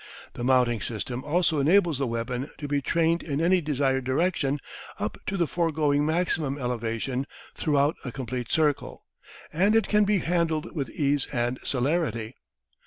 [0.33, 4.59] The mounting system also enables the weapon to be trained in any desired direction
[4.97, 9.03] up to the foregoing maximum elevation throughout a complete circle,
[9.53, 12.33] and it can be handled with ease and celerity.